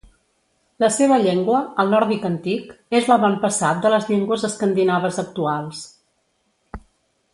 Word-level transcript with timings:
La 0.83 0.87
seva 0.93 1.19
llengua, 1.25 1.59
el 1.83 1.91
nòrdic 1.95 2.25
antic, 2.29 2.71
és 3.01 3.09
l'avantpassat 3.11 3.85
de 3.85 3.93
les 3.97 4.09
llengües 4.13 4.47
escandinaves 4.51 5.21
actuals. 5.27 5.85